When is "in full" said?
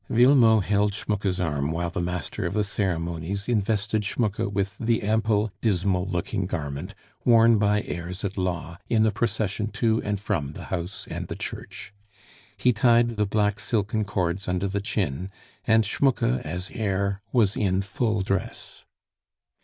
17.55-18.21